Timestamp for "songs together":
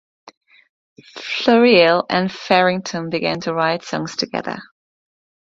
3.83-4.57